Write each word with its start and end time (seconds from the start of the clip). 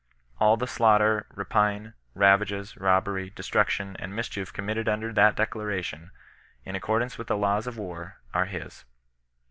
All 0.39 0.57
the 0.57 0.65
slaughter, 0.65 1.27
rapine, 1.35 1.93
ravages, 2.15 2.75
robbery, 2.75 3.29
destruction, 3.29 3.95
and 3.99 4.15
mischief 4.15 4.51
committed 4.51 4.89
under 4.89 5.13
that 5.13 5.35
declara 5.35 5.83
tion, 5.83 6.09
in 6.65 6.75
accordance 6.75 7.19
with 7.19 7.27
the 7.27 7.37
laws 7.37 7.67
of 7.67 7.77
war, 7.77 8.17
are 8.33 8.45
his. 8.45 8.83